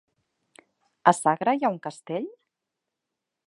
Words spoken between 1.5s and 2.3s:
hi ha un castell?